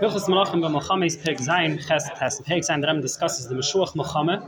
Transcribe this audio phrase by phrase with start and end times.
[0.00, 2.40] Hilchus Malachim by Mohammed's Peg Zayin Ches Tes.
[2.40, 4.40] Peg Zayin the Ram discusses the Meshuach Milchama,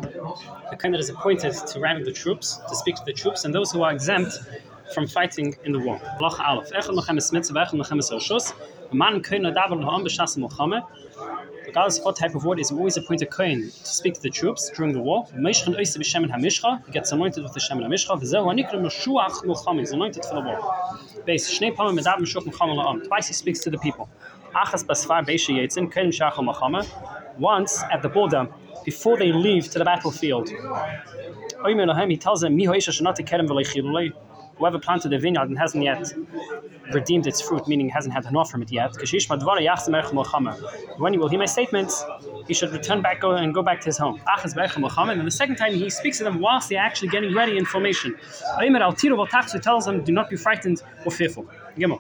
[0.71, 3.55] the kind that is appointed to rally the troops, to speak to the troops, and
[3.55, 4.41] those who are exempt
[4.93, 6.01] from fighting in the war.
[6.21, 6.71] Lach Aleph.
[6.73, 8.53] Echad Mohammed Smith, Echad Mohammed Soshus.
[8.91, 10.83] A man Kohen Adavar Laham B'Shas Milchama.
[11.67, 14.71] Regardless of what type of word is always appointed Kohen to speak to the troops
[14.75, 15.27] during the war.
[15.37, 16.87] Meishchan Oise B'Shemen HaMishcha.
[16.87, 18.19] He gets anointed with the Shemen HaMishcha.
[18.19, 19.81] V'zehu Anikra Meshuach Milchama.
[19.81, 20.59] He's anointed for the war.
[21.27, 23.07] Base Shnei Pamim Medav Meshuach La'am.
[23.07, 24.09] Twice he speaks to the people.
[24.55, 26.87] Achas Basfar Yetzin, Machama,
[27.39, 28.49] once at the border,
[28.87, 30.49] before they leave to the battlefield.
[30.49, 32.57] He tells them,
[34.59, 36.13] Whoever planted a vineyard and hasn't yet
[36.93, 38.93] redeemed its fruit, meaning hasn't had enough from it yet,
[40.99, 42.05] when he will hear my statements,
[42.47, 44.21] he should return back and go back to his home.
[44.27, 48.17] And the second time he speaks to them whilst they're actually getting ready in formation.
[49.63, 51.47] Tells them, do not be frightened or fearful.
[51.77, 51.91] In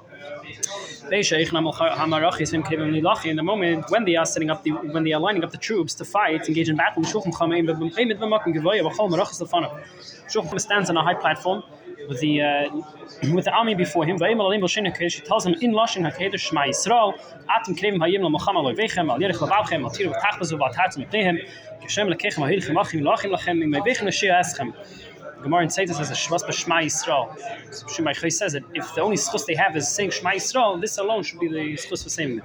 [3.36, 5.94] the moment when they are setting up the when they are lining up the troops
[5.94, 7.02] to fight, engage in battle,
[10.58, 11.62] stands on a high platform
[12.09, 12.70] with the uh,
[13.34, 14.17] with the army before him.
[14.17, 17.12] She tells him in Lashon Hakedesh Shema Yisrael,
[17.48, 21.39] Atem Krevim Hayim Lo Mocham Lo Vechem Al Yerich Lavavchem Al Tiru V'Tachbazu V'Atartzim Pnehem
[21.83, 24.73] Kishem Lekechem Al Hirichem Achim Lachim Lachem Im Mevechem Nashir Eschem
[25.42, 27.29] Gemara in Tzeitus says a Shvas B'Shema Yisrael.
[27.91, 30.97] Shemai Chay says that if the only schus they have is saying Shema Yisrael, this
[30.97, 32.45] alone should be the schus for saying it.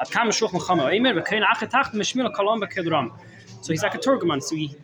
[0.00, 3.10] At Kam Meshuch Mechama Eimer V'Kein Achetach Meshmil Kalom B'Kedram.
[3.60, 4.74] So he's like a Turgaman, so he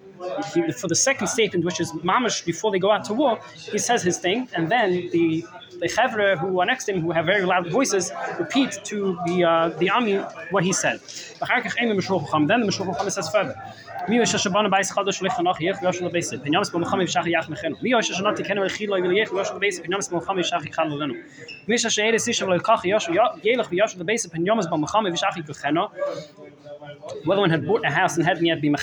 [0.54, 3.78] he, for the second statement, which is mamish before they go out to war, he
[3.78, 5.44] says his thing, and then the
[5.82, 9.44] the chevra who are next to him, who have very loud voices, repeat to the
[9.44, 10.18] uh, the army
[10.52, 11.00] what he said.
[11.40, 13.56] Then the Mishloch says further.
[14.10, 17.76] מי יש שבאנו בייס חדש לחנוך יך ויש לו בייס פנימס במלחמה ישח יח מחנו
[17.82, 21.14] מי יש שנות תקנו ולחיל לו יך ויש לו בייס פנימס במלחמה ישח יחל לנו
[21.68, 23.10] מי יש שאלה סיש לו כך יש
[23.44, 25.88] ילך ויש לו בייס פנימס במלחמה ישח יחנו
[27.26, 28.76] whether one had bought a house and hadn't yet been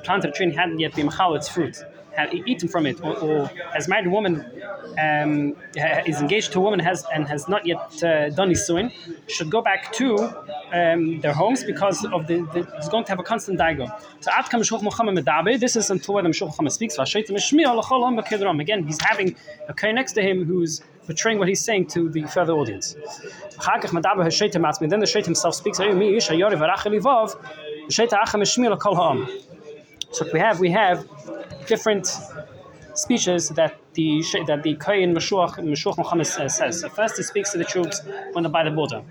[0.00, 1.82] mechanechet planted a tree hadn't yet been machal its fruit
[2.16, 4.44] had eaten from it, or, or has married a woman,
[4.98, 5.56] um,
[6.06, 8.92] is engaged to a woman has and has not yet uh, done isuin,
[9.28, 10.16] should go back to
[10.72, 13.88] um, their homes because of the, the it's going to have a constant daigo.
[14.20, 15.58] So at kam Milchama medabe.
[15.58, 16.98] This is until the Meshulch Milchama speaks.
[18.60, 19.36] Again, he's having
[19.68, 22.94] a guy next to him who's portraying what he's saying to the further audience.
[22.94, 25.80] Then the Shait himself speaks.
[30.12, 31.06] So we have we have
[31.66, 32.06] different
[32.94, 36.80] speeches that the that the Kohen Meshuach Meshuach Milchama says.
[36.80, 39.02] So first he speaks to the troops when they're by the border.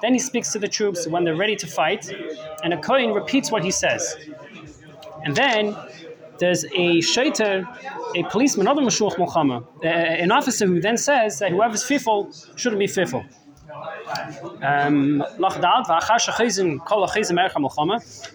[0.00, 2.12] Then he speaks to the troops when they're ready to fight,
[2.62, 4.16] and a Kohen repeats what he says.
[5.24, 5.76] And then
[6.38, 7.54] there's a shaiter,
[8.16, 12.80] a policeman, another Meshuach Milchama, uh, an officer who then says that whoever's fearful shouldn't
[12.80, 13.24] be fearful.
[14.62, 15.24] Um,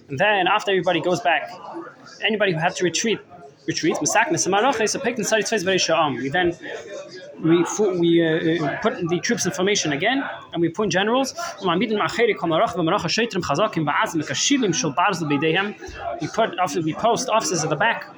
[0.09, 1.49] and then after everybody goes back
[2.21, 3.19] anybody who had to retreat
[4.47, 4.99] Maroches a
[5.51, 6.15] its very.
[6.15, 6.57] We then
[7.43, 7.65] we
[7.99, 10.23] we uh, uh, put the troops in formation again,
[10.53, 11.35] and we put generals.
[11.63, 11.69] We
[16.27, 18.09] put after we post officers at the back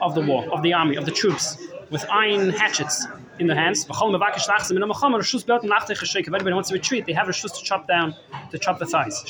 [0.00, 1.56] of the war of the army of the troops
[1.90, 3.06] with iron hatchets
[3.38, 3.86] in their hands.
[3.88, 7.06] Everybody wants to retreat.
[7.06, 8.14] They have a shus to chop down
[8.50, 9.24] to chop the thighs.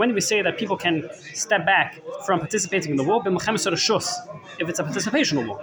[0.00, 4.78] When we say that people can step back from participating in the war, if it's
[4.78, 5.60] a participational war.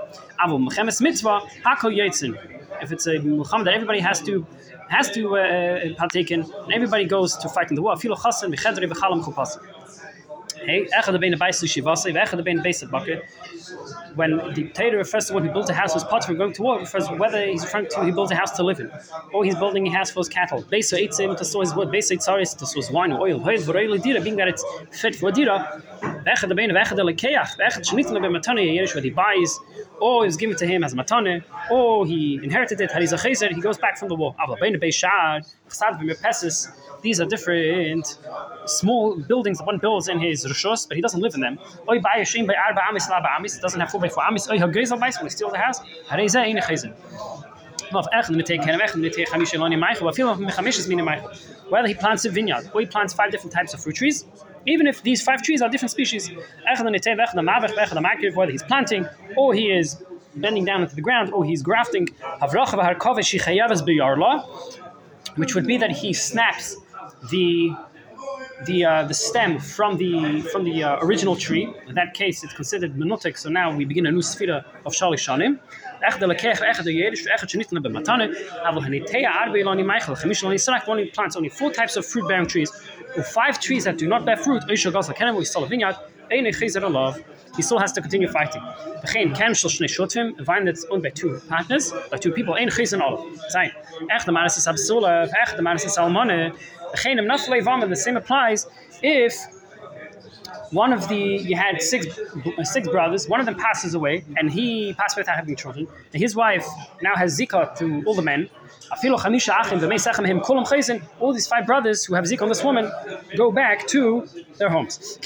[2.82, 4.46] If it's a milcham that everybody has to
[4.90, 7.96] has to uh, uh, partake in, and everybody goes to fight in the war.
[14.16, 16.62] When the Torah refers to when he built a house was part of going to
[16.62, 18.90] war, refers whether he's referring to he built a house to live in,
[19.34, 20.62] or he's building a house for his cattle.
[20.70, 21.94] Besa eats him to store his wood.
[21.94, 23.40] Eats sorry to store his wine or oil.
[23.40, 25.84] Being that it's fit for dira.
[26.26, 27.58] Echad of echad lekeach.
[27.58, 29.60] Echad shnitna be matane yerish what he buys,
[30.00, 32.92] or is given to him as matane, or he inherited it.
[32.92, 34.36] Hariz a he goes back from the war.
[34.40, 35.46] Avla bein beishad.
[35.70, 36.68] Chsad b'mirpesis
[37.06, 38.18] these are different
[38.66, 41.60] small buildings that one builds in his rishos, but he doesn't live in them.
[41.88, 44.50] Oy by a shame by arba amis la amis doesn't have four by four amis.
[44.50, 45.82] Oy hagezel by when he steals the house.
[46.10, 46.94] Hareza ein meichel.
[51.70, 54.26] Whether he plants a vineyard or he plants five different types of fruit trees,
[54.66, 56.30] even if these five trees are different species,
[58.36, 60.02] whether he's planting or he is
[60.36, 62.10] bending down into the ground or he's grafting,
[65.36, 66.76] which would be that he snaps
[67.30, 67.74] the
[68.64, 71.68] the uh, the stem from the from the uh, original tree.
[71.88, 73.38] In that case, it's considered monotic.
[73.38, 75.60] So now we begin a new sfira of shali shanim.
[76.00, 78.38] Echt de lekech, echt de yedish, echt je niet naar bematane.
[78.64, 80.16] Aval hanitea arbe ilani michael.
[80.16, 82.72] Chemish ilani sarak only plants only four types of fruit bearing trees.
[83.16, 84.64] With five trees that do not bear fruit.
[84.68, 84.76] He
[87.62, 88.62] still has to continue fighting.
[88.62, 92.56] A vine that's owned by two partners, by two people.
[92.56, 93.22] Ein chizer olive.
[93.54, 93.72] Zayin.
[95.76, 96.54] Is almane.
[97.90, 98.68] The same applies
[99.02, 99.34] if
[100.72, 102.08] one of the you had six
[102.64, 103.28] six brothers.
[103.30, 105.88] One of them passes away, and he passed without having children.
[106.14, 106.66] And his wife
[107.02, 108.50] now has zikah to all the men.
[111.20, 112.92] All these five brothers who have zikah on this woman
[113.36, 114.28] go back to
[114.58, 115.18] their homes.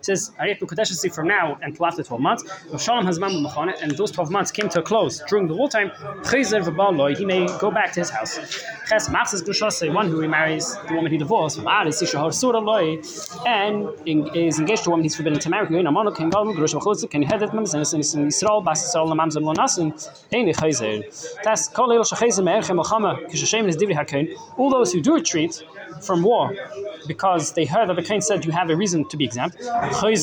[0.00, 2.44] It says, Ariyat Bukadeshasi from now until after 12 months.
[2.82, 5.54] Shalom has Mamu Machane, and those 12 months came to a close during the.
[5.54, 8.38] Chayzer v'baloi, he may go back to his house.
[8.88, 12.96] Ches Machzes Gushase, one who remarries the woman he divorced, Sura Loi,
[13.46, 13.88] and
[14.34, 15.66] is engaged to a woman he's forbidden to marry.
[24.56, 25.62] All those who do retreat
[26.00, 26.54] from war
[27.14, 29.56] because they heard that the Kain said you have a reason to be exempt.
[29.58, 30.14] They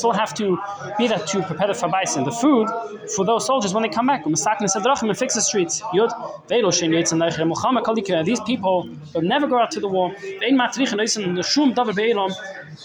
[0.00, 0.46] still have to
[0.98, 2.66] be there to prepare the fabais and the food
[3.14, 4.24] for those soldiers when they come back.
[4.24, 4.34] And
[5.22, 5.82] fix the streets.
[8.30, 8.76] These people
[9.14, 10.06] will never go out to the war.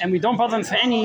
[0.02, 1.04] And we don't bother them for any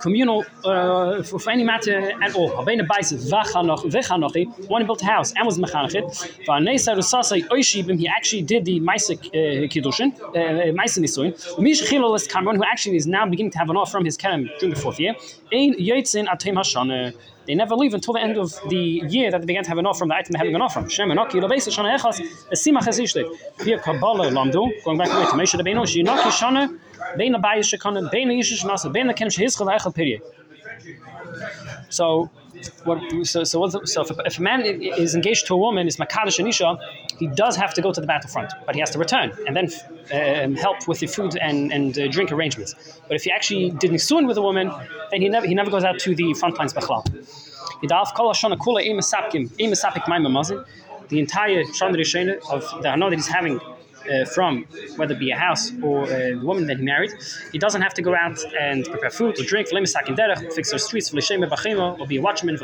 [0.00, 2.50] communal uh, for, for any matter at all.
[2.50, 6.04] Habene Baisa, Vachanoch, Vechanochi, one built a house and was Mechanachit.
[6.46, 11.58] Vanesa Rusasai Oishibim, he actually did the Maisik uh, Kiddushin, uh, Maisin Nisuin.
[11.58, 14.48] Mish Chilolis Cameron, who actually is now beginning to have an off from his Kerem
[14.58, 15.14] during the fourth year.
[15.52, 17.14] Ein Yitzin Atem Hashana.
[17.46, 19.86] They never leave until the end of the year that they began to have an
[19.86, 20.88] off from the item having an off from.
[20.88, 22.18] Shem and Aki, Lobeisa Shana Echas,
[22.50, 23.28] the Simach Ezishlik.
[23.64, 26.76] Here Lamdu, going back to Mesha Rabbeinu, Shinaki Shana,
[27.16, 30.20] Bein Abayi Shekana, Bein Yishish Nasa, Bein Akem Shehizchel Echel Pirye.
[31.90, 32.30] So,
[32.84, 35.96] what, so, so, so if, a, if a man is engaged to a woman, is
[35.96, 36.78] Makadish Anisha,
[37.18, 39.70] he does have to go to the battlefront, but he has to return and then
[40.12, 42.74] um, help with the food and, and uh, drink arrangements.
[43.08, 44.72] But if he actually did Nisun with a woman,
[45.10, 46.74] then he never, he never goes out to the front lines.
[51.08, 52.00] The entire Chandra
[52.50, 53.60] of the Hana that he's having
[54.10, 54.66] uh, from
[54.96, 57.12] whether it be a house or the woman that he married,
[57.52, 59.68] he doesn't have to go out and prepare food or drink,
[60.54, 62.56] fix their streets, or be a watchman,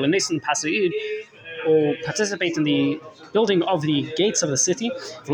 [1.67, 3.00] or participate in the
[3.33, 4.91] building of the gates of the city.
[5.27, 5.33] He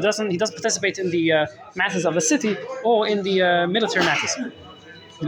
[0.00, 3.66] doesn't, he doesn't participate in the uh, matters of the city or in the uh,
[3.66, 4.36] military matters.
[5.20, 5.26] The.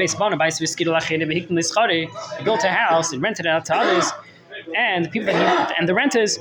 [2.38, 4.10] He built a house and rented it out to others,
[4.76, 6.38] and the people that he, and the renters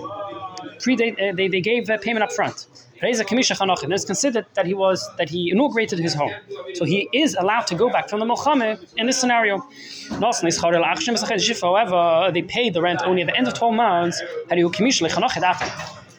[0.79, 2.65] predate, uh, they, they gave payment up front.
[2.99, 6.33] It's considered that he was that he inaugurated his home,
[6.73, 9.63] so he is allowed to go back from the Milchama in this scenario.
[11.61, 14.19] However, they paid the rent only at the end of twelve months.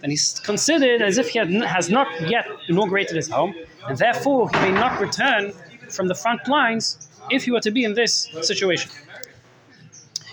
[0.00, 3.52] And he's considered as if he had, has not yet inaugurated his home,
[3.88, 5.52] and therefore he may not return
[5.90, 8.90] from the front lines if he were to be in this situation.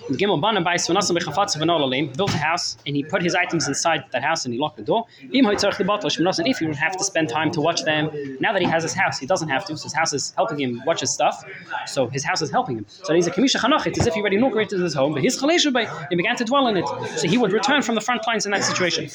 [0.08, 0.36] Built a
[2.38, 5.08] house and he put his items inside that house and he locked the door.
[5.20, 5.42] If he
[6.68, 9.26] would have to spend time to watch them, now that he has his house, he
[9.26, 9.76] doesn't have to.
[9.76, 11.44] So his house is helping him watch his stuff.
[11.88, 12.86] So his house is helping him.
[12.88, 13.88] So he's a Kamisha Chanach.
[13.88, 15.72] It's as if he already inaugurated his home, but his Chalesha
[16.12, 16.86] he began to dwell in it.
[17.18, 19.10] So he would return from the front lines in that situation.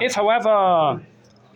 [0.00, 1.02] If, however,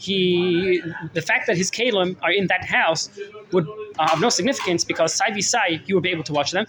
[0.00, 3.10] he the fact that his kalim are in that house
[3.52, 3.66] would
[3.98, 6.64] uh, have no significance because side by side he would be able to watch them.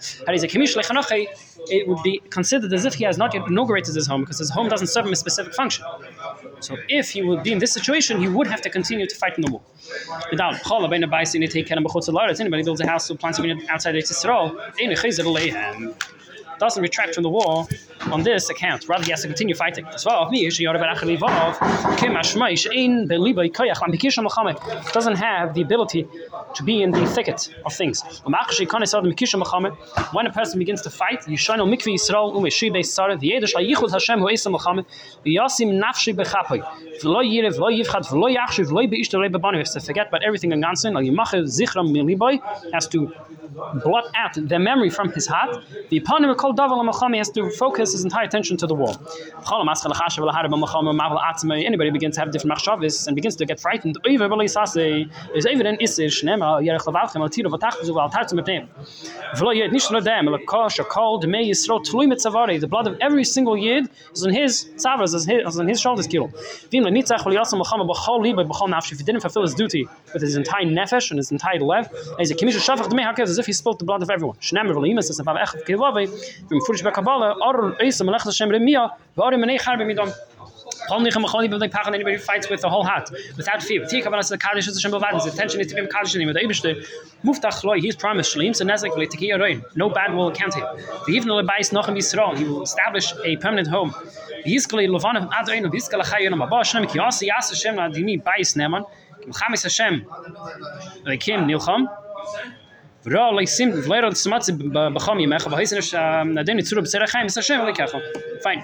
[1.76, 4.50] It would be considered as if he has not yet inaugurated his home because his
[4.50, 5.84] home doesn't serve him a specific function.
[6.60, 9.34] So if he would be in this situation, he would have to continue to fight
[9.38, 9.62] in the war.
[12.40, 14.60] Anybody builds a house or plants outside Israel,
[16.58, 17.66] doesn't retract from the war
[18.10, 18.88] on this account.
[18.88, 19.84] Rather, he has to continue fighting.
[24.92, 26.06] Doesn't have the ability
[26.54, 28.02] to be in the thicket of things.
[30.12, 31.46] When a person begins to fight, has
[39.72, 40.94] to forget about everything in Gansen,
[42.72, 43.12] has to
[43.84, 45.62] blot out the memory from his heart.
[45.90, 46.82] The eponym called Daval
[47.18, 48.96] has to focus focus his entire attention to the wall.
[51.52, 53.98] Anybody begins to have different machshavas and begins to get frightened.
[55.34, 55.78] Is evident.
[62.60, 66.06] The blood of every single yid is on his tzavras, is on his shoulders.
[66.06, 66.70] If
[68.98, 73.46] he didn't fulfill his duty with his entire nefesh and his entire lev, as if
[73.46, 74.36] he spilled the blood of everyone.
[77.82, 80.12] Eisa melech Hashem remia v'ori menei char b'midon.
[80.90, 83.86] Only Chamachoni but like Pachan anybody fights with the whole heart, without fear.
[83.86, 85.14] Tika Banas the Kaddish is Shem Bavad.
[85.14, 86.84] His attention is to be Kaddish in the Eibishter.
[87.24, 89.62] Muftach Loi, he's promised Shleim, so Nezek V'le Tekiya Roin.
[89.76, 90.64] No bad will account him.
[91.06, 93.92] The even the Bais Nochem Yisrael, he will establish a permanent home.
[94.44, 98.84] V'yizkali Lovanah Adoin, v'yizkali Chayon Abba, Shem Ki Yasi Yas Hashem Adini Bais Neman,
[99.22, 100.04] Kim Chamis Hashem,
[101.20, 101.86] Kim Nilcham,
[103.04, 103.70] V'haisen
[105.78, 108.00] ish nadin itzuru b'tzera chaim, es Hashem v'leikacha.
[108.42, 108.62] Fine.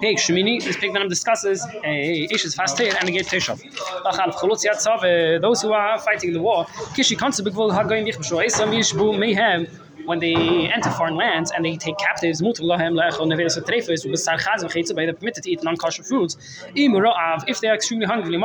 [0.00, 3.60] Peg Shemini, this pig then discusses a Ish's fastir and a gate Teshav.
[4.02, 5.02] Lachal Cholutz Yatzav,
[5.42, 6.64] those who are fighting the war,
[6.96, 9.66] Kishi Konse Begvul Hagoyim Yichbshu, Esam Yishbu Mayhem,
[10.04, 14.38] when they enter foreign lands and they take captives, mutar lahem lechol neveres trefes ubesar
[14.38, 16.36] chaz v'cheitze by the permitted to eat non-kosher foods.
[16.74, 18.36] If they are extremely hungry,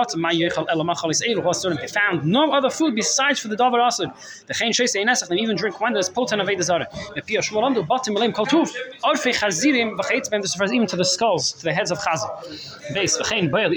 [1.45, 1.79] hasurim.
[1.79, 4.11] They found no other food besides for the davar asur.
[4.47, 6.87] The chen sheisei nesach, even drink wine that is potent of zara.
[7.15, 8.71] The pia shmolandu batim elim kol tuv.
[9.03, 12.93] Orfei chazirim v'cheitze bem, this refers even to the skulls, to the heads of chazir.
[12.93, 13.75] Base v'chein mebi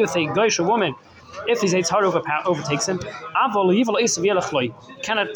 [0.00, 0.94] with a woman.
[1.46, 5.28] If his hard overpa- overtakes him, avol yivol cannot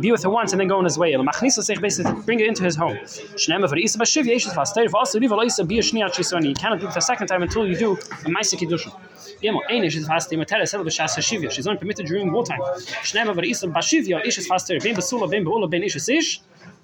[0.00, 1.14] be with her once and then go on his way.
[1.16, 2.98] Basically bring her into his home.
[3.06, 3.74] For
[5.64, 5.82] be a.
[5.82, 8.92] You cannot do it the second time until you do a Kiddushin.
[11.52, 12.60] She's only permitted during wartime.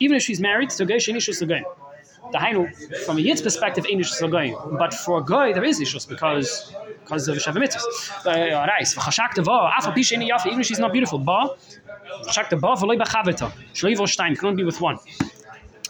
[0.01, 0.71] Even if she's married.
[2.33, 4.57] The Hainu, from a Yid's perspective, ain't Ishus again.
[4.79, 6.73] But for a guy, there is Ishus because
[7.05, 8.27] because of Shavim Mitzvahs.
[8.27, 8.67] Uh,
[10.29, 11.19] yafa, even if she's not beautiful.
[12.23, 13.51] V'chashak teva, v'loi b'chaveta.
[13.75, 14.99] Shloi vol shtaim, can only be with one.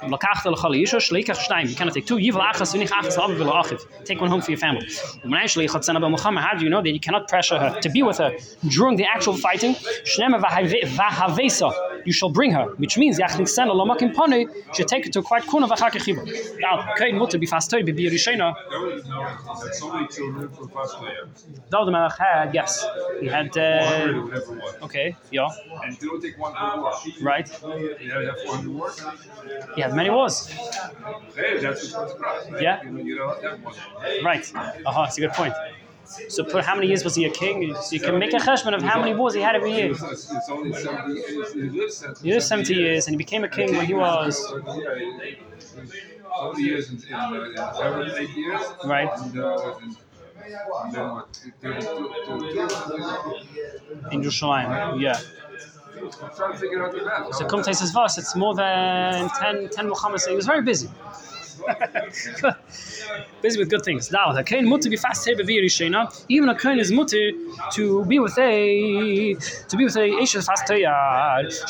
[0.05, 2.17] You cannot take two.
[2.17, 4.05] Yivl achas, unich achas, achiv.
[4.05, 4.87] Take one home for your family.
[4.87, 8.03] Umanayishli chatzana ba Milchama, how do you know that you cannot pressure her to be
[8.03, 8.37] with her
[8.69, 9.75] during the actual fighting?
[10.05, 11.73] Shnema vahavesa,
[12.05, 15.45] you shall bring her, which means yachnik sen alomakim pone, should take her to quite
[15.45, 15.95] kuna vachake.
[16.61, 16.85] Now,
[17.15, 17.39] mutter
[21.95, 22.87] Melech had, yes.
[23.21, 25.49] He had, uh, okay, yeah.
[25.85, 26.53] And do take one.
[27.23, 27.49] Right.
[27.49, 27.61] Had
[29.77, 30.49] Yeah, many wars,
[31.35, 32.47] Hey, that's what was cross.
[32.61, 32.83] Yeah.
[32.83, 33.75] You know, you don't have one.
[34.25, 35.55] right, uh-huh, it's a good point.
[36.29, 37.75] So put how many years was he a king?
[37.75, 39.91] So you can make a cheshbon of how many wars he had every year.
[39.93, 41.23] It's, it's only 70.
[41.23, 41.37] He
[41.71, 44.81] lived 70, He lived 70 years and he became a king when he was, 70
[46.63, 48.61] years in, in, uh, eight years.
[48.85, 49.97] right, uh, and,
[50.85, 51.29] and then what?
[51.63, 54.11] 32, 32.
[54.13, 55.19] in Jerusalem, yeah.
[57.33, 60.89] So come to his verse, it's more than 10, 10 Muhammad, he was very busy.
[63.43, 64.11] busy with good things.
[64.11, 65.71] Now, the kain mutter be fast here beviri.
[66.29, 67.31] Even a kain is mutter
[67.73, 69.35] to be with a
[69.69, 70.89] to be with a isha fast here.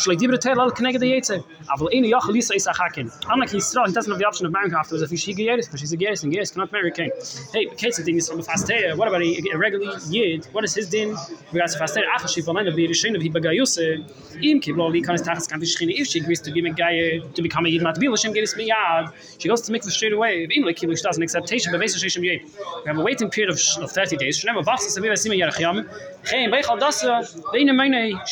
[0.02, 1.44] Shlei dibra tel al kneged the yetze.
[1.68, 3.10] Aval inu yachal lisa isa hakin.
[3.28, 5.92] Unlike Yisrael, he doesn't have the option of marrying afterwards if she geyeris, but she's
[5.92, 7.10] a geyeris and geyeris cannot marry a kain.
[7.52, 8.70] Hey, Kate's thing is from a fast.
[8.96, 10.46] What about a, a regular yid?
[10.52, 11.16] What is his din?
[11.52, 14.04] Regards to fast here, achas she fallen beviri shena bagayuse.
[14.42, 15.92] Im kiblo li kanis tachas kan vishchina.
[15.96, 19.12] If she agrees to be a guy to become a yid miyad.
[19.38, 20.46] She goes to make straight away.
[20.50, 22.38] Im like kiblo she doesn't accept Tesha, but Sheshem Yeh.
[22.84, 24.38] We have a waiting period of, of 30 days.
[24.38, 24.46] She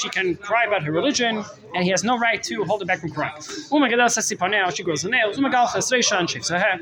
[0.09, 1.45] can cry about her religion,
[1.75, 3.35] and he has no right to hold her back from crying.
[3.41, 5.39] She grows her nails.
[5.39, 6.45] And.
[6.45, 6.81] So her,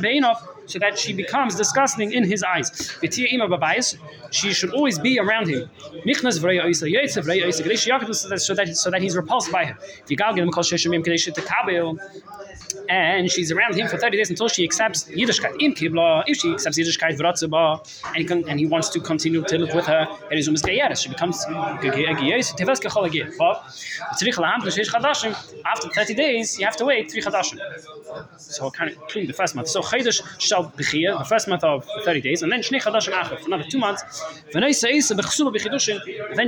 [0.00, 0.36] Beinov,
[0.66, 2.96] so that she becomes disgusting in his eyes.
[4.30, 5.68] She should always be around him.
[6.04, 9.76] So that, so that he's repulsed by her.
[12.88, 15.60] And she's around him for 30 days until she accepts Yiddishkeit.
[15.60, 19.42] Im Kibla, if she accepts Yiddishkeit, Vratzuba, and he, can, and he wants to continue
[19.44, 23.32] to live with her, and he's almost She becomes Geyeres, Teves Kechol Agir.
[23.38, 23.64] But
[25.66, 27.58] after 30 days, you have to wait three Chadashim.
[28.38, 29.68] So kind of including the first month.
[29.68, 33.38] So Chedesh shall Bechia, the first month of 30 days, and then Shnei Chadashim Acher,
[33.38, 34.02] for another two months.
[34.52, 34.62] Then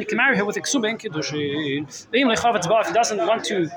[0.00, 1.87] you can marry her with a Ksuba in Kiddushin.
[2.12, 3.71] If he doesn't want to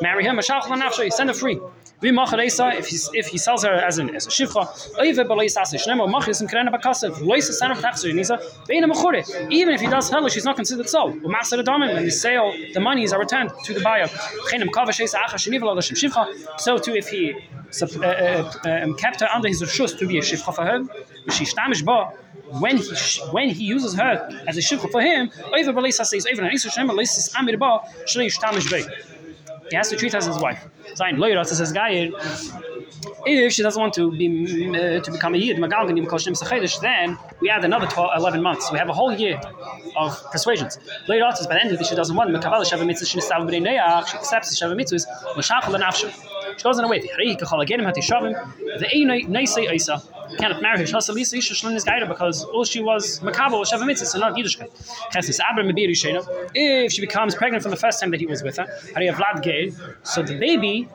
[0.00, 1.60] marry him, send her free.
[2.02, 4.62] If he if he sells her as an as a shivcha.
[5.02, 5.18] Is
[8.30, 9.36] is.
[9.50, 11.22] Even if he does hell, she's not considered sold.
[11.22, 14.08] When the sale the monies are returned to the buyer.
[14.48, 14.68] Shem.
[16.58, 17.34] So too if he
[17.82, 18.52] uh, uh,
[18.82, 20.90] um, kept her under his reshus to be a shivcha for him,
[21.30, 21.46] She
[21.84, 22.12] ba
[22.60, 22.94] when he
[23.30, 26.68] when he uses her as a shivcha for him, over beleis says over an isa
[26.68, 28.84] shnemo leis is amir ba shlei stamish be.
[29.70, 30.68] He has to treat her as his wife.
[30.94, 32.10] Sein says guy
[33.26, 37.86] if she doesn't want to be uh, to become a yid then we add another
[37.86, 38.70] 12, 11 months.
[38.70, 39.40] We have a whole year
[39.96, 40.78] of persuasions.
[41.08, 45.06] By the end of it, she doesn't want she accepts shava mitzvahs.
[46.56, 47.00] She goes on her way.
[47.00, 47.10] The
[48.94, 50.02] ein neisei isa
[50.38, 50.84] cannot marry her.
[50.84, 54.34] Shasalisa isha shlin is gaira because all she was makabel was shava mitzvah, so not
[54.34, 54.70] yiddishkeit.
[55.12, 55.90] Chesnis abra mebir
[56.54, 59.42] If she becomes pregnant from the first time that he was with her, hari vlad
[59.42, 59.72] gay,
[60.02, 60.88] so the baby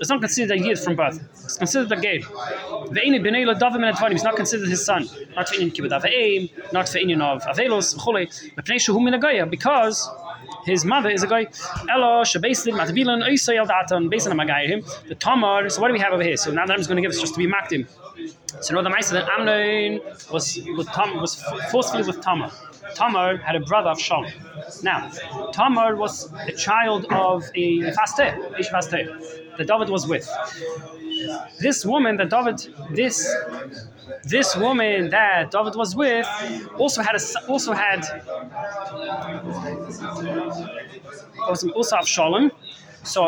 [0.00, 1.20] it's not considered a yid from birth.
[1.44, 2.18] It's considered a gay.
[2.18, 4.12] Ve'ini b'nei l'davim and advarim.
[4.12, 5.08] It's not considered his son.
[5.36, 8.26] Not for inyan kibbut aveim, not for inyan of avelos, v'chule.
[8.56, 10.10] B'pnei shehu min a because
[10.64, 11.46] his mother is a guy.
[11.90, 14.82] Elo shebeslin matbilan oisay datan based on him.
[15.08, 15.68] The Tamar.
[15.68, 16.36] So what do we have over here?
[16.36, 17.86] So now that I'm going to give us just to be makdim.
[18.60, 20.00] So know the Maisa that Amnon
[20.32, 22.50] was with Tom was forcefully with Tamar.
[22.94, 24.30] Tamar had a brother Avshalom.
[24.82, 25.10] Now,
[25.52, 30.28] Tamar was a child of a Fasteh, Ish Fasteh, that David was with.
[31.60, 32.58] This woman that David,
[32.90, 33.34] this
[34.24, 36.26] this woman that David was with,
[36.78, 38.02] also had a also had
[41.46, 42.50] also Avshalom.
[43.04, 43.22] So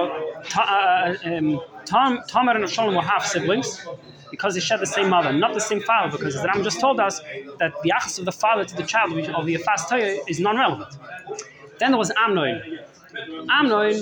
[0.57, 3.87] uh, um, Tom, and Shalom were half siblings
[4.31, 6.99] because they share the same mother, not the same father, because the Ram just told
[6.99, 7.21] us
[7.59, 10.97] that the achas of the father to the child of the fast is non-relevant.
[11.79, 12.81] Then there was Amnon.
[13.51, 13.95] Amnon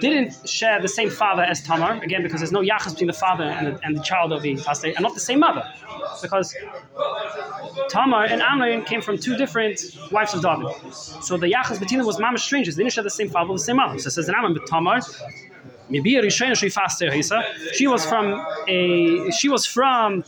[0.00, 3.44] didn't share the same father as Tamar, again because there's no yachas between the father
[3.44, 5.64] and the, and the child of the fast and not the same mother,
[6.22, 6.54] because
[7.88, 9.80] Tamar and Amnon came from two different
[10.10, 10.72] wives of David.
[10.92, 12.76] So the yachas between them was mama strangers.
[12.76, 13.98] They didn't share the same father, the same mother.
[13.98, 15.00] So it says in Amnon, but Tamar
[15.90, 19.30] Maybe She was from a.
[19.30, 20.24] She was from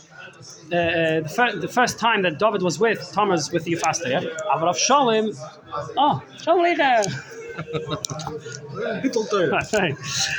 [0.71, 4.09] uh, uh, the, fir- the, first time that David was with Thomas with the Faster,
[4.09, 4.21] yeah?
[4.53, 5.35] Avshalom,
[5.97, 6.77] oh, Shalom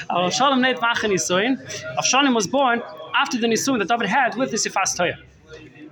[0.08, 1.58] Aber Shalom nicht machen Nisuin.
[1.96, 2.82] Auf was born
[3.14, 5.16] after the Nisuin that David had with the Sifas Toya.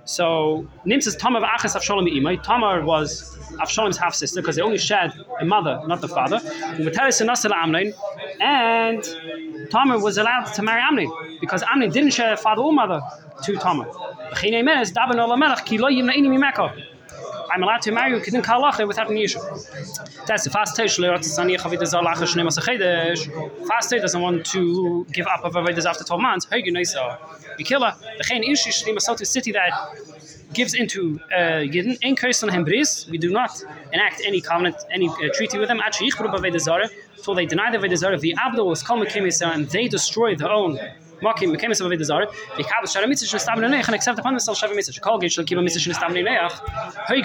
[0.05, 2.41] So, Nim says Tamar v'achas Avshalom imay.
[2.41, 5.11] Tamar was Avshalom's half sister because they only shared
[5.41, 6.39] a mother, not the father.
[8.39, 9.03] And
[9.69, 11.11] Tamar was allowed to marry Amnon
[11.41, 13.01] because Amnon didn't share a father or mother
[13.43, 13.87] to Tamar.
[17.51, 19.39] I'm allowed to marry you kidin kalacha without an issue.
[20.25, 23.21] That's the fast tesh le ratzas ani chavit zeh lacha shnei mas chedesh.
[23.67, 26.47] Fast doesn't want to give up of avodas after 12 months.
[26.49, 27.15] Hey, you know so.
[27.59, 29.71] Bikila, the chen issue shnei masot city that
[30.53, 35.29] gives into uh, Yidden, in Kirsten Hembris, we do not enact any covenant, any uh,
[35.33, 35.79] treaty with them.
[35.79, 40.79] Actually, until they deny the Vedazara, the Abdul was called and they destroy their own.
[42.03, 42.27] Zara,
[42.57, 44.17] the Kabbalah Shara Mitzvah Neich, and accept
[44.75, 45.43] Mitzvah.
[45.43, 45.93] Keep a Mitzvah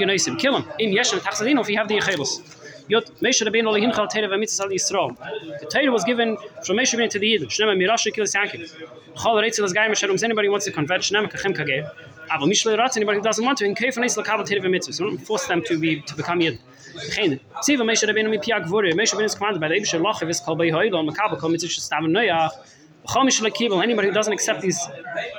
[0.07, 0.65] Noisim, kill him.
[0.93, 2.01] Yeshem if you have the.
[2.89, 3.07] Yot.
[3.21, 3.29] The
[5.93, 7.47] was given from Moshe Rabbeinu to the Yidden.
[7.47, 8.69] Shnema Mirash Kilis Yankim.
[9.15, 11.89] Chol Reitzel is Gaim wants to convert Shnema Kachem Kageh.
[12.31, 14.95] Aber Mishle Ratz, anybody who doesn't want to, in Kei Fanais Lakabal Teira VeMitzvah.
[14.95, 16.59] So don't force them to be to become Yidden.
[17.15, 17.41] Geen.
[17.63, 17.75] Zie
[19.25, 21.09] is commanded by the Ibshe Lachav is by Hoylon.
[21.09, 22.51] Makabal Kol Mitzvah.
[23.09, 24.79] Anybody who doesn't accept these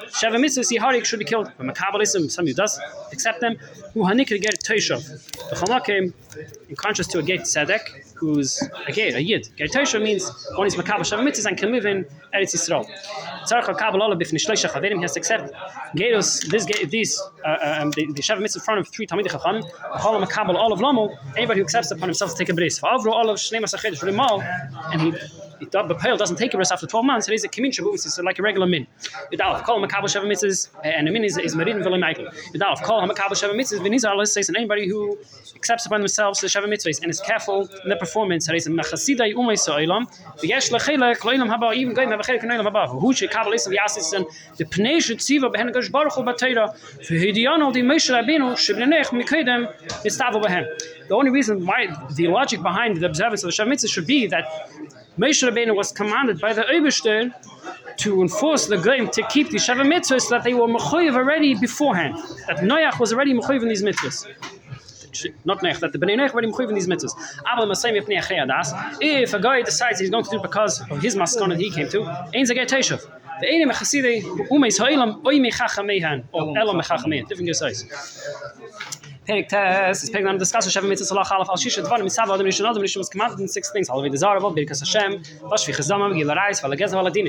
[0.09, 1.51] Sheva mitzvahs, Yiharik should be killed.
[1.57, 2.79] But Makabalism, somebody who does
[3.11, 3.55] accept them,
[3.93, 5.01] who Hanikr get Toshav.
[5.49, 6.13] The Chama came
[6.69, 9.49] in contrast to a Gate Tzedek, who's a Gate, a Yid.
[9.55, 12.85] Gate Toshav means one is Makabal Sheva mitzvahs and can live in Eretz Yisrael.
[13.47, 15.53] Tzarech HaKabal Olav Bifni Shleisha Chaverim, he has to accept
[15.95, 19.31] Gatos, this, these, uh, uh, um, the, the Sheva mitzvah in front of three Talmidei
[19.31, 19.63] Chacham,
[19.99, 22.79] Chol Makabal Olav Lomo, anybody who accepts upon himself to take a bris.
[22.79, 24.43] V'avro Olav Shnei Rimal,
[24.91, 25.11] and he
[25.59, 28.19] the pale doesn't take a bris after 12 months, it is a kimin shabu, it's
[28.19, 28.87] like a regular min.
[29.31, 32.25] Yudalef, kol makabel sheva mitzvahs, eh, and a min is, is marin v'le michael.
[32.53, 35.17] Yudalef, kol makabel sheva mitzvahs, v'nizar let's say, and anybody who
[35.55, 39.33] accepts upon themselves the sheva mitzvahs and is careful in their performance, it is mechasidai
[39.33, 42.23] umay so'ilam, v'yesh lechelek lo'ilam haba, even haba,
[44.57, 46.13] the behen gosh baruch
[49.23, 49.67] mikedem.
[51.07, 54.27] The only reason why the logic behind the observance of the Sheva Mitzvah should be
[54.27, 54.45] that
[55.17, 57.31] Moshe Rabbeinu was commanded by the Eibishter
[57.97, 62.15] to enforce the game to keep the Sheva mitzvahs that they were mechoyev already beforehand.
[62.47, 64.25] That Noach was already mechoyev in these mitzvahs.
[65.45, 67.13] not nech that the bnei nech already mechuyev in these mitzvahs.
[67.45, 68.97] Masayim yipnei.
[69.01, 71.89] If a guy decides he's going to do it because of his maskana he came
[71.89, 72.01] to,
[72.33, 73.07] ein zagay teshuv.
[73.43, 76.79] Ene mechaside umeis ha'olam oy mechachamehan or elam.
[77.27, 77.49] Different.
[79.27, 82.45] Perik Tes is Perik Nam discuss Hashem mitzvah salach alaf al shisha dvar misav adam
[82.45, 83.89] rishon adam rishon was commanded in six things.
[83.89, 87.27] Halavi birkas Hashem vash vich zamam gil reis val gez val adin.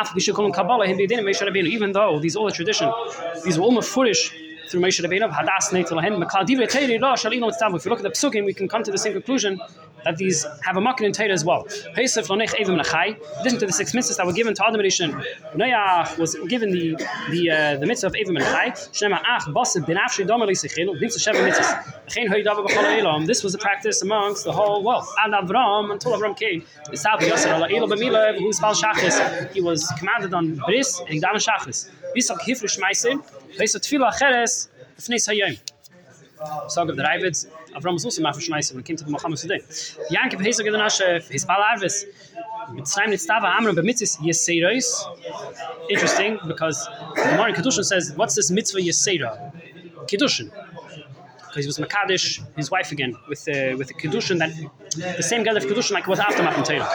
[0.00, 1.68] Af bishu kolon kabbalah him bidin meisha rabbeinu.
[1.68, 2.92] Even though these all the tradition,
[3.44, 4.32] these were all mafurish
[4.68, 7.74] through Moshe Rabbeinu, hadas neitel hen makal divrei teiri ra shalino tzav.
[7.76, 9.60] If you look at the psukim, we can come to the same conclusion
[10.04, 11.64] that these have a makin in Torah as well.
[11.64, 12.68] Lonech evim.
[12.68, 12.78] In
[13.40, 15.12] addition to the six mitzvahs that were given to Adam Rishon,
[15.54, 16.96] Noach was given the
[17.30, 18.74] the uh, the mitzvah of evim nachai.
[18.94, 23.26] Shema ach basid afshi domer seven mitzvahs.
[23.26, 25.04] This was a practice amongst the whole world.
[25.24, 26.62] Ad Avram until Avram came.
[26.90, 27.44] Shachis.
[29.52, 31.88] He was commanded on bris and he daven shachis.
[32.16, 33.22] Bisak hifru shmeisin.
[33.56, 33.82] Pesach.
[34.98, 35.58] Fneis hayom.
[36.68, 38.22] Sag of the Ravids, Avram was also
[38.74, 39.60] when it came to the Muhammad today.
[41.30, 41.44] His
[43.48, 44.18] Amram B'mitzis.
[45.90, 49.52] Interesting, because the Gemara in Kedushin says, what's this mitzvah Yeseira?
[50.06, 50.50] Kedushin.
[51.48, 54.50] Because he was Makadish, his wife again, with the with the Kedushin that
[55.16, 56.88] the same God of Kedushin like was after Matan Torah.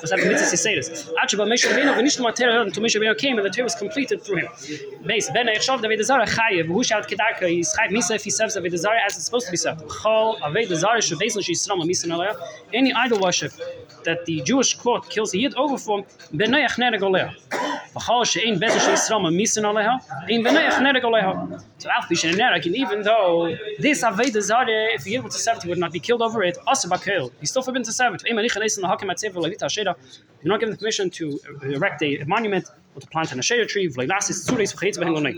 [0.00, 1.12] Was having mitzvahs Yeseiros.
[1.20, 4.38] Actually, but Moshe Rabbeinu, when Nishma Torah until came and the Torah was completed through
[4.38, 4.48] him.
[5.06, 8.54] Base, Ben Echshav David Zara Chayev, who shout Kedarka, he's Chayev Misa if he serves
[8.54, 9.80] David Zara as it's supposed to be served.
[9.82, 12.10] Chol Aved Zara Shavesel Shisram Misa.
[12.72, 13.52] Any idol worship
[14.04, 17.34] that the Jewish court kills a Yid over for, Ben Neach Nereg Olea.
[17.94, 21.60] V'chol she'ein bezer she'yisram misin aleha, ein b'neich nereg aleha.
[21.78, 25.62] So Alf Bishan Nereg, and even though this Aveda if he able to serve it,
[25.64, 27.32] he would not be killed over it, also Bakel.
[27.40, 28.22] He's still forbidden to serve it.
[28.28, 29.96] Ein manich anesin lahakim atzev levita ashera.
[30.42, 33.88] You're not given the permission to erect a monument or to plant an ashera tree.
[33.88, 35.34] V'leilasis tzureis v'chayitz v'hen lonei.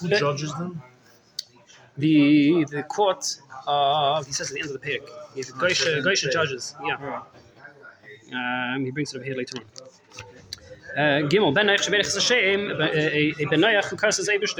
[0.00, 0.80] Who judges them?
[1.98, 3.26] The the court,
[3.66, 5.00] uh, he says at the end of the
[5.34, 7.22] the Goisha, Goisha judges, yeah.
[8.32, 9.64] Um, he brings it up here later on.
[10.96, 14.56] Uh, Gimel ben Noach sheberach Hashem a ben Noach who curses Eibush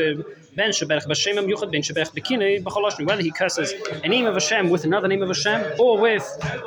[0.54, 4.34] ben sheberach b'Hashem am yuchad ben sheberach b'kinei b'choloshim whether he curses a name of
[4.34, 6.24] Hashem with another name of Hashem or with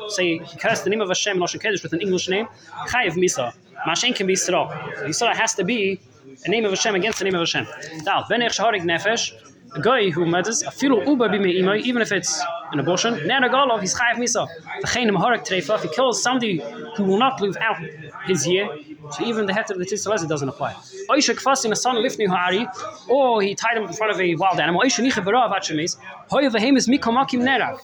[0.09, 2.47] say he cursed the name of Hashem Lashon Kedesh with an English name
[2.89, 3.53] Chayev Misa.
[3.87, 4.69] Mashen can be Yisrael.
[5.03, 5.97] Yisrael has to be
[6.45, 7.65] a name of Hashem against the name of Hashem.
[8.03, 9.31] Now ben Noach shaharik nefesh
[9.75, 13.49] a guy who murders a filu uba b'mei imay even if it's an abortion neder
[13.49, 14.47] golov he's Chayev Misa
[14.81, 16.63] the chenim harik trefa if he kills somebody
[16.95, 17.77] who will not live out
[18.25, 18.67] his year
[19.11, 20.73] so even the heter of the Tzitz doesn't apply.
[21.09, 22.65] Oisha kfasim a son lifni ha'ari,
[23.09, 24.81] or oh, he tied him in front of a wild animal.
[24.81, 25.97] Oisha nicha berav achemes,
[26.29, 27.79] hoya vehemis mikomakim nerag.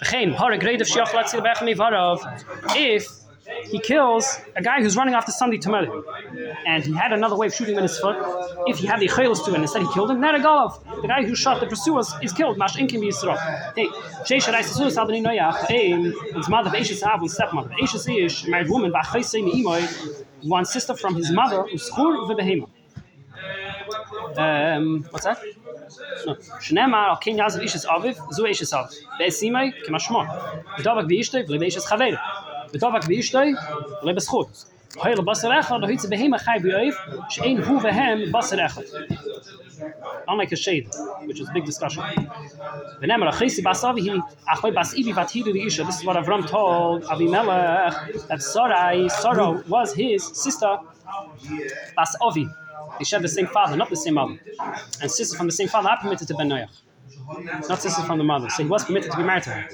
[0.00, 2.20] V'chein, hara grade of shiach latzil b'echem varav.
[2.76, 3.19] If
[3.64, 6.04] he kills a guy who's running after somebody to murder him,
[6.66, 8.16] and he had another way of shooting him in his foot,
[8.66, 11.34] if he had the chaylos to and instead he killed him, Neragolov, the guy who
[11.34, 12.58] shot the pursuers, is killed.
[12.58, 13.38] Mash inkim Yisrael.
[13.74, 13.86] Hey,
[14.26, 17.70] Sheish Reis Sus Adoni Noyach, hey, his mother, Eishis Av, his stepmother.
[17.80, 19.82] Eishis Ish, married woman, Ba'chaysei Me'imoy,
[20.42, 22.68] one sister from his mother, Uschur V'Behema.
[24.36, 25.40] Um, what's that?
[26.26, 26.34] No.
[26.34, 28.90] Shneimar al ken yazav ishes aviv, zu ishes av.
[29.18, 30.24] Be'esimai, kemashmo.
[30.76, 31.86] V'davak v'ishtoi, v'le be'ishes
[35.60, 36.94] echad, hoitze behema chai b'yoiv,
[37.30, 38.86] she'ein hu v'hem basar echad.
[40.28, 40.88] Unlike a shade,
[41.24, 42.02] which is a big discussion.
[43.00, 44.20] V'nemar achisi basavi.
[45.86, 50.78] This is what Avram told Avimelech, that Sarai, Sarah was his sister,
[51.96, 52.48] bas Avi.
[52.98, 54.38] They shared the same father, not the same mother.
[55.00, 56.68] And sister from the same father are permitted to Ben Noach.
[57.68, 58.48] Not sister from the mother.
[58.50, 59.68] So he was permitted to be married to her.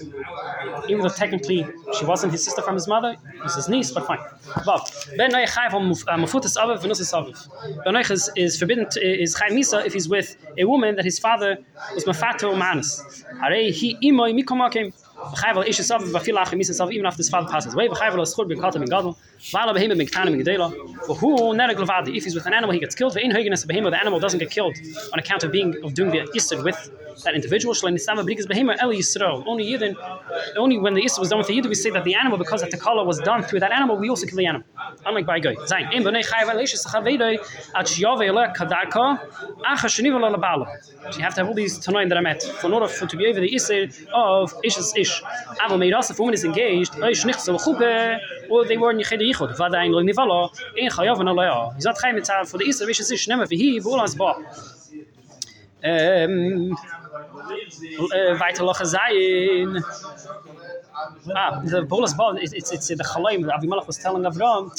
[0.89, 1.67] Even though technically
[1.99, 4.19] she wasn't his sister from his mother, it was his niece, but fine.
[4.65, 7.85] But Ben chayv on uh, aviv v'nusis aviv.
[7.87, 11.19] Noach is, is forbidden, to, is chayv misa if he's with a woman that his
[11.19, 11.59] father
[11.95, 13.25] was mafato manas.
[13.41, 14.93] Harei he mikomakim.
[15.33, 17.89] V'chayv ish esav v'afil achim misa esav even after his father passes away.
[17.89, 19.19] V'chayv l'schur ben kata ben gadol.
[19.39, 20.73] V'ala behema gedela.
[21.07, 22.17] V'hu levadi.
[22.17, 23.15] If he's with an animal, he gets killed.
[23.15, 24.77] V'in hoigenes behema, the animal doesn't get killed
[25.13, 26.91] on account of being of doing the isser with
[27.25, 27.75] that individual.
[27.75, 29.45] Shalei nisama b'rikas behema el yisrael.
[29.47, 29.97] Only yidin,
[30.57, 32.61] only when the isser was done with the yid, we say that the animal, because
[32.63, 34.67] the takala was done through that animal, we also kill the animal.
[35.05, 35.55] amek bay goy.
[35.67, 37.39] Zayn in bnei khay vel is khay vedoy
[37.75, 39.19] at shove le kadaka
[39.65, 40.67] a khashni vel le balo
[41.15, 42.43] you have to have all these tanoim that I met.
[42.43, 45.23] For order of to be over the issue of ish is ish.
[45.65, 48.19] Aber mir das woman is engaged ey shnicht so khupe
[48.51, 51.43] or they were in khide ikhod va da in lo nivalo in khayav na lo
[51.43, 53.29] ya izat khay mit for the issue ish is ish.
[53.29, 54.35] Nema vi hi vol as ba
[55.83, 56.75] ähm
[58.15, 59.85] eh, weiter loch sein
[61.35, 62.37] Ah, the bolas ball.
[62.37, 64.73] It's it's, it's the chalaim that Avimelech was telling Avram.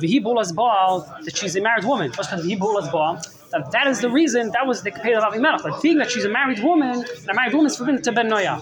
[0.00, 2.10] V'hi bolas ball that she's a married woman.
[2.12, 3.20] V'hi bolas ball?
[3.52, 4.50] That that is the reason.
[4.50, 5.64] That was the kapel of Avimelech.
[5.64, 8.28] Like being that she's a married woman, and a married woman is forbidden to ben
[8.28, 8.60] noyah.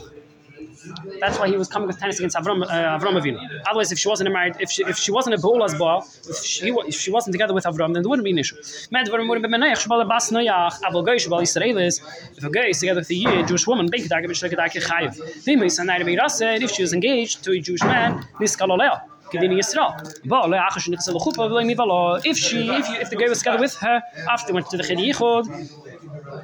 [1.21, 3.39] That's why he was coming with tennis against Avram, uh, Avram Avinu.
[3.69, 6.69] Otherwise, if she wasn't married, if she, if she wasn't a Beulas Baal, if she,
[6.69, 8.57] if she wasn't together with Avram, then there wouldn't be an issue.
[12.37, 14.09] If a guy is together with a Yid, Jewish woman, if
[16.71, 18.27] she was engaged to a Jewish man.
[22.25, 24.83] If she, if, you, if the guy was together with her after went to the
[24.85, 25.13] Chedi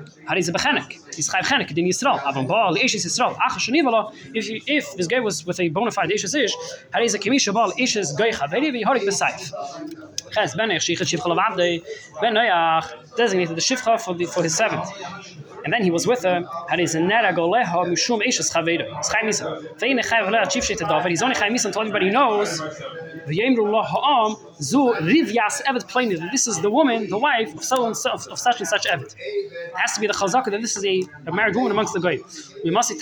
[0.00, 1.14] Yichud, Hari ze bechenek.
[1.14, 2.20] He's chayv chenek kedin Yisrael.
[2.26, 3.34] Avon baal ish is Yisrael.
[3.36, 4.12] Achash er nivala.
[4.34, 6.52] If you, if this guy was with a bona fide ish is ish,
[6.92, 10.32] Hari ze kemisha baal ish is goy chaveri v'yiharik b'sayf.
[10.32, 11.82] Ches ben ech shichet shivcha lavavde
[12.20, 14.86] ben noyach designated the shivcha for, the, for his servant.
[15.64, 16.42] And then he was with her.
[16.68, 18.86] Hari ze nera goleha mishum ish is chaveri.
[18.98, 19.62] It's chay misa.
[19.78, 20.80] Ve'ine chayv leha chief shit.
[21.08, 22.60] He's only chay misa until everybody knows
[23.26, 27.86] V'yemru lo ha'am zu rivyas evet plainly this is the woman, the wife of so
[27.86, 29.14] and so, of, of such and such evet.
[29.18, 32.00] It has to be the chazaka that this is a, a married woman amongst the
[32.00, 32.22] goyim.
[32.64, 32.96] We must say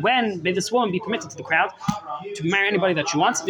[0.00, 1.70] when may this woman be permitted to the crowd
[2.34, 3.42] to marry anybody that she wants.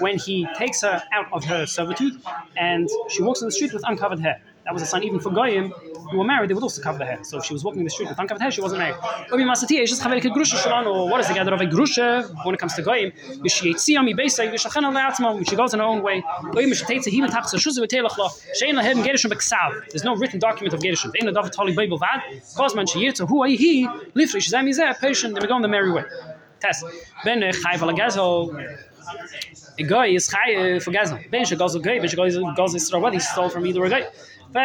[0.00, 2.20] When he takes her out of her servitude
[2.56, 4.40] and she walks in the street with uncovered hair.
[4.64, 5.72] That was a sign even for goyim
[6.12, 7.24] who were married, they would also cover their hair.
[7.24, 8.96] So if she was walking in the street with uncovered hair, she wasn't married.
[9.32, 11.10] Obi masati is just chaverik grusha shalano.
[11.10, 12.08] What is the gather of a grusha
[12.44, 13.12] when it comes to goyim?
[13.44, 16.22] V'she'etzia mi beisay v'shachana le'atzma when she goes in her own way.
[16.52, 18.28] Goyim v'she'teitza him tachsa shuzu v'teilach lo.
[18.54, 19.90] She'en lahem gerishim b'ksav.
[19.90, 21.12] There's no written document of gerishim.
[21.12, 22.20] Ve'en adav tali Bible vad.
[22.56, 25.34] Kozman she'yirtza hu he lifri shezem yizeh patient.
[25.34, 26.04] Then we go on the merry way.
[26.60, 26.84] Test.
[27.24, 27.90] Ben eh, chayv al
[29.78, 31.18] a guy is chai eh, for gazel.
[31.30, 33.84] Ben she goes a guy, ben she goes goes is what he stole from either
[33.84, 34.06] a guy.
[34.54, 34.60] You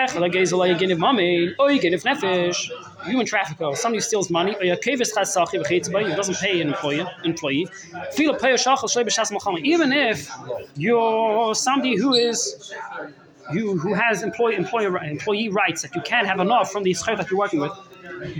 [3.19, 6.73] in traffic, somebody steals money, or you doesn't pay an
[7.23, 7.67] employee.
[9.63, 10.29] Even if
[10.75, 12.73] you're somebody who is
[13.53, 17.17] you who has employee employer employee rights that you can't have enough from the schar
[17.17, 17.71] that you're working with.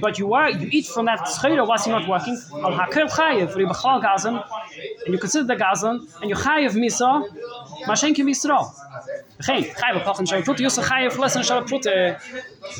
[0.02, 2.38] But you are you eat from that schar whilst you're not working.
[2.54, 3.56] Al chayev
[4.02, 4.44] gazan,
[5.06, 7.26] and you consider the gazan, and you chayev misa,
[7.86, 8.70] mashenki misra.
[9.40, 11.84] Geen, chayev pachan shal prute, yosef chayev less than prute.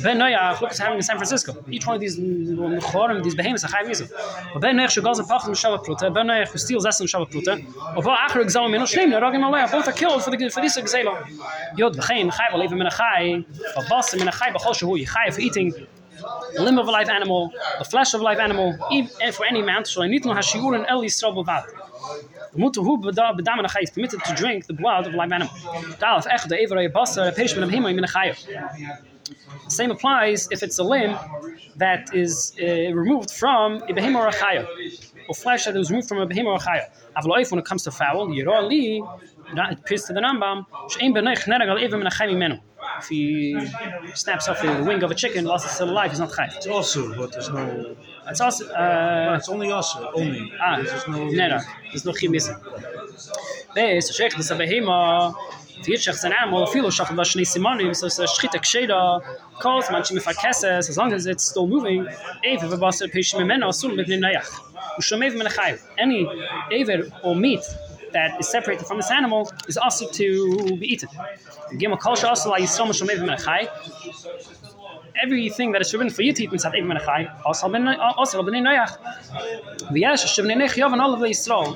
[0.02, 1.64] Ben Noyach, look what's happening in San Francisco.
[1.70, 4.52] Each one of these chorim, these behemoths, are chayev misa.
[4.52, 7.64] But Ben Noyach shagaz pachan shal prute, Ben Noyach who steals essen shal prute.
[7.96, 10.76] Or ba acher exam mino shleim, ragim aleh, both are killed for the for this
[10.76, 11.24] exela.
[11.76, 15.40] Yod b'chein, chayev lev min a chay, babas min a chay b'chol shehu, chayev for
[15.40, 15.72] eating
[16.54, 19.46] the limb of a live animal, the flesh of a live animal, even eh, for
[19.46, 21.66] any amount, so I need to know how hashiur and el yisrael b'vad.
[22.54, 22.62] And
[23.82, 25.54] is permitted to drink the blood of a live animal.
[25.98, 26.06] The
[27.94, 28.06] min
[29.68, 31.16] Same applies if it's a limb
[31.76, 34.66] that is uh, removed from a behemoth or a chaya,
[35.28, 36.84] or flesh that is removed from a behemoth or a chaya.
[37.16, 38.68] Avloif when it comes to fowl, yirah
[39.72, 42.60] it appears to the Rambam, she'im b'nei chnerag al evim min a menu.
[42.98, 43.58] If he
[44.14, 46.56] snaps off the wing of a chicken whilst it's still alive, he's not chayv.
[46.56, 47.96] It's also, but there's no.
[48.30, 50.52] It's also No, uh, it's only also, only.
[50.60, 51.28] ah, There's no.
[51.28, 51.58] no,
[51.90, 52.56] there's no chim missing.
[53.74, 58.58] Beis, sheikh the shech an animal, filo shach ba shnei simonim, so it's a shchita
[58.60, 59.22] ksheda,
[59.60, 60.18] calls man shim
[60.88, 62.06] as long as it's still moving,
[62.44, 64.50] eve v'basa pish mimeno asul mit nayach.
[64.98, 65.80] Ushamev min chayv.
[65.96, 66.26] Any
[66.72, 67.60] aver or meat
[68.12, 71.08] that is separated from this animal is also to be eaten.
[71.74, 73.68] Gimel kol shasal yisrom shamev min chay.
[75.22, 78.96] Everything that is forbidden for eat inside Ibn Menachai, also also Noach.
[79.90, 81.74] V'yesh shebnei Nech yavan all of the Yisrael.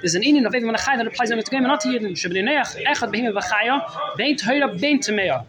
[0.00, 2.12] There's an Indian of Ibn Menachai that applies only to game and not to Yidden.
[2.12, 5.44] Shebnei Nech echad behim v'chaya, bein toira, bein tamea.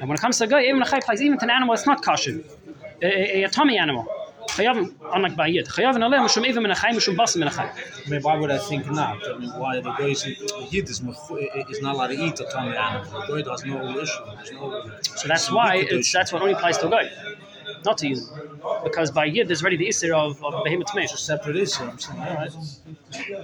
[0.00, 2.02] And when it comes to a guy, Menachai applies even to an animal that's not
[2.02, 2.42] kosher,
[3.02, 4.06] a, a, a tummy animal.
[4.56, 5.66] Chayav, unlike by Yid.
[5.66, 7.68] Chayav Mishum Menachai, Mishum Basa Menachai.
[8.06, 9.18] I mean, why would I think not?
[9.28, 10.26] I mean, why the guy is,
[10.70, 11.02] Yid is,
[11.70, 13.26] is not allowed to eat a of animal.
[13.26, 14.12] The has no issue.
[14.36, 17.10] There's no, So that's why it's, that's what only applies to a guy,
[17.84, 18.22] not to you.
[18.82, 20.88] Because by Yid, there's already the Isser of, of Behemoth
[21.18, 21.84] separate issue.
[21.84, 22.52] I'm saying, all right.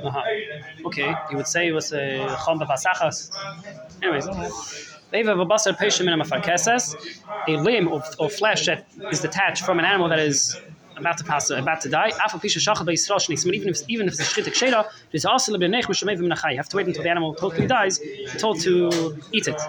[0.04, 0.86] Uh-huh.
[0.86, 3.30] Okay, you would say it was a chom b'pasachas.
[4.02, 4.26] Anyways,
[5.10, 6.96] they have a basar pesha min amafarkeses,
[7.48, 10.58] a limb or, or flesh that is detached from an animal that is
[11.04, 12.10] about to pass, about to die.
[12.24, 13.42] Afal pisha shachal b'Yisrael shneis.
[13.58, 16.50] Even if even if it's a shchitik sheda, there's also lebnei mishamev minachai.
[16.52, 17.94] You have to wait until the animal totally dies,
[18.38, 18.72] told to
[19.32, 19.60] eat it.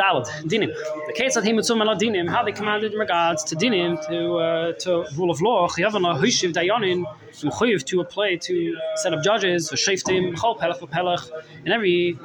[0.00, 0.70] Dalad, dinim.
[1.10, 4.18] The case that he mitzvah malad dinim, how they commanded in regards to dinim, to
[4.46, 7.04] uh, to rule of law, chiyavana huishiv dayanin,
[7.38, 7.50] from
[7.90, 11.24] to a play to set up judges, for shaftim, chol pelach pelach,
[11.66, 12.18] in every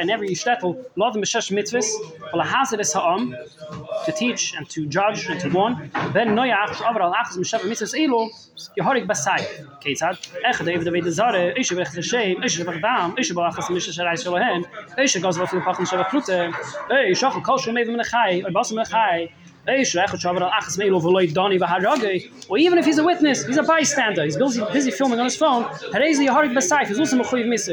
[0.00, 1.88] in every shtetl, law the mishesh mitzvahs,
[2.32, 3.34] wala hazard is ha'am,
[4.04, 5.90] to teach and to judge and to warn.
[6.12, 6.34] Then Ben
[6.66, 7.36] noyach aber al achs.
[9.80, 10.64] Ketzad ech
[11.04, 11.78] de zare shem
[12.80, 13.34] dam achs
[15.20, 15.38] gaz
[16.10, 16.52] klute.
[16.90, 17.96] Ey kol even
[20.78, 22.30] Melo Veloy Doni Vaharage.
[22.48, 24.22] Or even if he's a witness, he's a bystander.
[24.22, 25.64] He's busy, busy filming on his phone.
[25.92, 27.70] He's also Mechuyev Misse.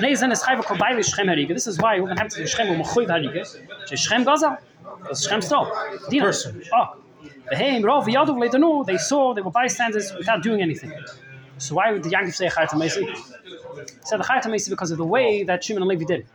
[0.00, 4.24] This is why to have to Shem or Mechuyev Harige.
[4.24, 4.58] Gaza.
[5.12, 5.68] Stop.
[6.08, 6.24] Dina.
[6.24, 6.62] Person.
[6.72, 7.01] Oh.
[7.50, 10.92] The Haim, Rov, Yadov, later no, they saw, they were bystanders without doing anything.
[11.58, 13.06] So why would the Yankov say Chayta Mesi?
[13.06, 13.16] He
[14.02, 16.26] said the Chayta Mesi because of the way that Shimon Levi did.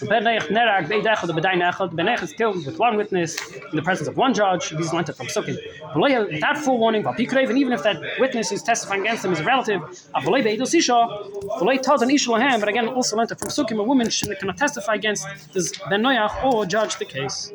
[0.00, 3.82] The Ben Neich Nerak, Beid Echad, the Bedai is killed with one witness in the
[3.82, 4.70] presence of one judge.
[4.70, 5.56] These learned it from Sukkim.
[6.30, 9.44] Without full warning, Vapikrev, and even if that witness who's testifying against him is a
[9.44, 9.80] relative,
[10.12, 10.32] but
[12.68, 16.06] again also learned it from Sukkim, a woman cannot testify against this Ben
[16.44, 17.50] or judge the case.